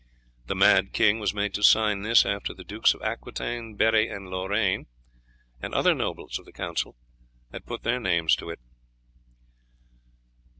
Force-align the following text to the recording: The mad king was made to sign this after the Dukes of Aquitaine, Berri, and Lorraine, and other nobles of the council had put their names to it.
The 0.47 0.55
mad 0.55 0.93
king 0.93 1.19
was 1.19 1.31
made 1.31 1.53
to 1.53 1.61
sign 1.61 2.01
this 2.01 2.25
after 2.25 2.55
the 2.55 2.63
Dukes 2.63 2.95
of 2.95 3.03
Aquitaine, 3.03 3.75
Berri, 3.75 4.07
and 4.09 4.31
Lorraine, 4.31 4.87
and 5.61 5.75
other 5.75 5.93
nobles 5.93 6.39
of 6.39 6.45
the 6.45 6.51
council 6.51 6.95
had 7.51 7.67
put 7.67 7.83
their 7.83 7.99
names 7.99 8.35
to 8.37 8.49
it. 8.49 8.59